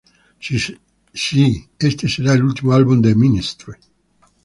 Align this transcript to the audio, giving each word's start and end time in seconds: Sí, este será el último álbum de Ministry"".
Sí, 1.29 1.63
este 1.77 2.09
será 2.09 2.33
el 2.33 2.43
último 2.43 2.73
álbum 2.73 3.03
de 3.03 3.13
Ministry"". 3.13 3.75